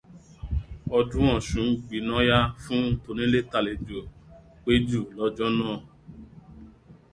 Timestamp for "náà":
5.57-5.77